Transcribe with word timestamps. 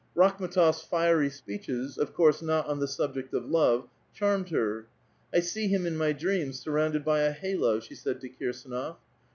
Rakhm^tofs 0.17 0.83
fiery 0.83 1.29
s[>eeches, 1.29 1.95
of 1.99 2.11
couree 2.15 2.41
not 2.43 2.65
on 2.65 2.79
the 2.79 2.87
subject 2.87 3.35
of 3.35 3.45
love, 3.47 3.87
charmed 4.15 4.49
her. 4.49 4.87
*' 5.07 5.31
I 5.31 5.41
see 5.41 5.67
him 5.67 5.85
in 5.85 5.95
my 5.95 6.11
dreams 6.11 6.65
suiTounded 6.65 7.05
by 7.05 7.19
a 7.19 7.31
halo," 7.31 7.79
she 7.79 7.93
said 7.93 8.19
to 8.21 8.29
Kirsdnof. 8.29 8.95